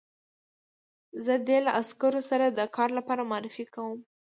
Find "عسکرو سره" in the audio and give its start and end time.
1.79-2.45